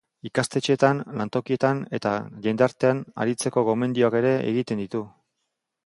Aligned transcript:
Ikastetxeetan, 0.27 1.01
lantokietan 1.19 1.83
eta 1.99 2.15
jendartean 2.47 3.05
aritzeko 3.25 3.67
gomendioak 3.71 4.21
ere 4.25 4.37
egiten 4.55 4.87
ditu. 4.87 5.09